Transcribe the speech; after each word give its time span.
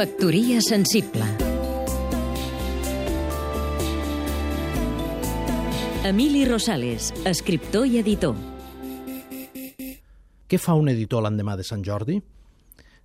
Factoria 0.00 0.62
sensible 0.62 1.26
Emili 6.08 6.46
Rosales, 6.48 7.10
escriptor 7.28 7.84
i 7.84 7.98
editor 8.00 8.32
Què 10.48 10.56
fa 10.56 10.72
un 10.80 10.88
editor 10.88 11.20
l'endemà 11.20 11.52
de 11.60 11.66
Sant 11.68 11.82
Jordi? 11.84 12.14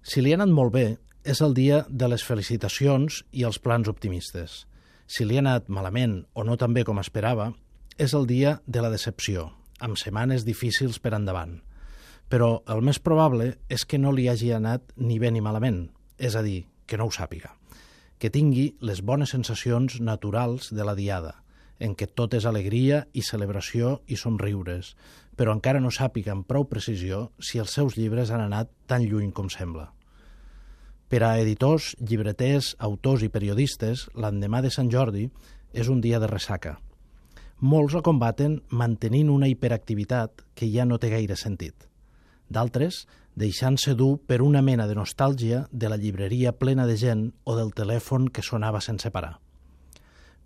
Si 0.08 0.24
li 0.24 0.32
ha 0.32 0.38
anat 0.40 0.54
molt 0.56 0.72
bé, 0.72 0.86
és 1.28 1.42
el 1.44 1.52
dia 1.58 1.82
de 1.90 2.08
les 2.08 2.24
felicitacions 2.24 3.18
i 3.36 3.44
els 3.44 3.60
plans 3.60 3.90
optimistes. 3.92 4.62
Si 5.06 5.28
li 5.28 5.36
ha 5.36 5.44
anat 5.44 5.68
malament 5.68 6.22
o 6.32 6.46
no 6.48 6.56
tan 6.56 6.72
bé 6.72 6.86
com 6.88 7.02
esperava, 7.04 7.50
és 8.00 8.16
el 8.16 8.24
dia 8.30 8.62
de 8.68 8.86
la 8.86 8.94
decepció, 8.94 9.50
amb 9.84 10.00
setmanes 10.00 10.48
difícils 10.48 11.02
per 11.04 11.12
endavant. 11.20 11.58
Però 12.32 12.62
el 12.72 12.80
més 12.88 13.04
probable 13.04 13.58
és 13.68 13.84
que 13.84 14.00
no 14.00 14.16
li 14.16 14.30
hagi 14.32 14.54
anat 14.56 14.96
ni 14.96 15.20
bé 15.20 15.34
ni 15.36 15.44
malament, 15.44 15.90
és 16.16 16.40
a 16.40 16.46
dir, 16.46 16.64
que 16.86 16.98
no 16.98 17.08
ho 17.08 17.14
sàpiga. 17.14 17.56
Que 18.20 18.32
tingui 18.32 18.76
les 18.80 19.02
bones 19.02 19.34
sensacions 19.36 20.00
naturals 20.00 20.72
de 20.72 20.86
la 20.88 20.96
diada, 20.96 21.36
en 21.80 21.96
què 21.96 22.08
tot 22.08 22.34
és 22.38 22.46
alegria 22.46 23.04
i 23.14 23.24
celebració 23.26 24.00
i 24.08 24.16
somriures, 24.16 24.94
però 25.36 25.54
encara 25.56 25.82
no 25.84 25.92
sàpiga 25.92 26.32
amb 26.32 26.48
prou 26.48 26.66
precisió 26.72 27.30
si 27.40 27.60
els 27.60 27.76
seus 27.76 27.98
llibres 28.00 28.32
han 28.32 28.46
anat 28.46 28.72
tan 28.88 29.04
lluny 29.04 29.34
com 29.36 29.52
sembla. 29.52 29.92
Per 31.12 31.22
a 31.22 31.36
editors, 31.38 31.94
llibreters, 32.00 32.74
autors 32.80 33.24
i 33.24 33.30
periodistes, 33.30 34.08
l'endemà 34.16 34.64
de 34.66 34.72
Sant 34.74 34.90
Jordi 34.90 35.28
és 35.74 35.92
un 35.92 36.02
dia 36.02 36.20
de 36.20 36.30
ressaca. 36.32 36.80
Molts 37.62 37.94
la 37.96 38.04
combaten 38.04 38.58
mantenint 38.70 39.30
una 39.32 39.48
hiperactivitat 39.48 40.42
que 40.56 40.68
ja 40.72 40.88
no 40.88 40.98
té 41.00 41.12
gaire 41.14 41.38
sentit. 41.40 41.88
D'altres, 42.50 43.06
deixant-se 43.36 43.96
dur 44.00 44.20
per 44.28 44.42
una 44.42 44.62
mena 44.62 44.88
de 44.88 44.96
nostàlgia 44.96 45.66
de 45.72 45.90
la 45.90 45.98
llibreria 46.00 46.54
plena 46.56 46.86
de 46.88 46.96
gent 46.98 47.28
o 47.44 47.56
del 47.58 47.74
telèfon 47.76 48.30
que 48.30 48.46
sonava 48.46 48.82
sense 48.82 49.12
parar. 49.12 49.40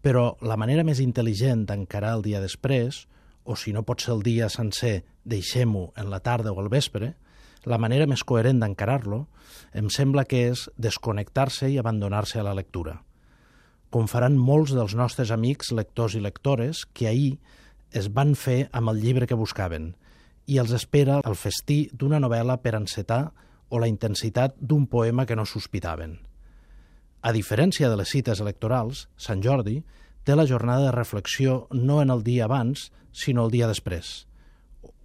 Però 0.02 0.38
la 0.42 0.58
manera 0.58 0.86
més 0.88 1.02
intel·ligent 1.04 1.66
d'encarar 1.68 2.16
el 2.18 2.24
dia 2.24 2.40
després, 2.42 3.06
o 3.44 3.56
si 3.56 3.74
no 3.74 3.84
pot 3.84 4.02
ser 4.02 4.14
el 4.16 4.24
dia 4.24 4.50
sencer, 4.50 5.04
deixem-ho 5.26 5.90
en 5.98 6.10
la 6.10 6.22
tarda 6.24 6.54
o 6.54 6.60
al 6.62 6.72
vespre, 6.72 7.14
la 7.68 7.78
manera 7.78 8.08
més 8.08 8.24
coherent 8.24 8.62
d'encarar-lo 8.62 9.26
em 9.76 9.90
sembla 9.92 10.24
que 10.26 10.46
és 10.54 10.70
desconnectar-se 10.78 11.68
i 11.70 11.78
abandonar-se 11.78 12.40
a 12.40 12.46
la 12.48 12.56
lectura. 12.56 13.02
Com 13.92 14.08
faran 14.08 14.38
molts 14.38 14.72
dels 14.78 14.96
nostres 14.96 15.34
amics 15.36 15.74
lectors 15.76 16.16
i 16.16 16.22
lectores 16.24 16.86
que 16.94 17.10
ahir 17.10 17.40
es 17.92 18.08
van 18.14 18.36
fer 18.38 18.70
amb 18.72 18.94
el 18.94 19.02
llibre 19.04 19.28
que 19.28 19.38
buscaven 19.38 19.96
i 20.50 20.58
els 20.58 20.74
espera 20.74 21.20
el 21.30 21.38
festí 21.38 21.84
d'una 21.94 22.20
novel·la 22.24 22.58
per 22.64 22.74
encetar 22.78 23.22
o 23.70 23.80
la 23.80 23.90
intensitat 23.92 24.58
d'un 24.58 24.88
poema 24.90 25.28
que 25.30 25.38
no 25.38 25.46
sospitaven. 25.46 26.18
A 27.22 27.34
diferència 27.36 27.90
de 27.92 27.98
les 28.00 28.10
cites 28.10 28.42
electorals, 28.42 29.08
Sant 29.18 29.44
Jordi 29.46 29.82
té 30.26 30.36
la 30.36 30.48
jornada 30.50 30.88
de 30.88 30.96
reflexió 30.96 31.68
no 31.76 32.02
en 32.02 32.10
el 32.10 32.24
dia 32.24 32.48
abans, 32.48 32.90
sinó 33.12 33.46
el 33.46 33.52
dia 33.54 33.68
després. 33.68 34.26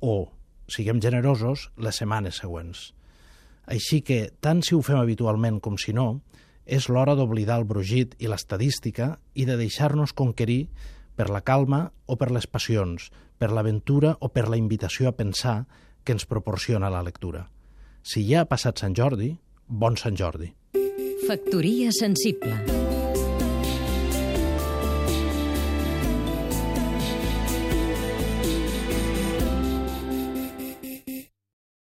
O, 0.01 0.31
siguem 0.69 1.01
generosos, 1.03 1.71
les 1.77 2.01
setmanes 2.01 2.41
següents. 2.41 2.93
Així 3.67 4.01
que, 4.05 4.31
tant 4.41 4.63
si 4.63 4.77
ho 4.77 4.83
fem 4.85 5.01
habitualment 5.01 5.61
com 5.65 5.77
si 5.81 5.93
no, 5.97 6.21
és 6.65 6.89
l'hora 6.89 7.17
d'oblidar 7.17 7.59
el 7.61 7.69
brugit 7.69 8.15
i 8.21 8.29
l'estadística 8.31 9.19
i 9.35 9.45
de 9.45 9.59
deixar-nos 9.61 10.15
conquerir 10.17 10.69
per 11.17 11.31
la 11.31 11.43
calma 11.43 11.89
o 12.07 12.17
per 12.17 12.31
les 12.35 12.47
passions, 12.47 13.11
per 13.39 13.51
l'aventura 13.53 14.17
o 14.21 14.31
per 14.31 14.49
la 14.49 14.59
invitació 14.61 15.09
a 15.09 15.17
pensar 15.17 15.65
que 16.05 16.13
ens 16.13 16.27
proporciona 16.27 16.93
la 16.93 17.03
lectura. 17.03 17.49
Si 18.03 18.27
ja 18.29 18.45
ha 18.45 18.51
passat 18.51 18.83
Sant 18.83 18.97
Jordi, 18.97 19.33
bon 19.67 19.97
Sant 19.97 20.19
Jordi. 20.19 20.53
Factoria 21.25 21.93
sensible 21.95 23.04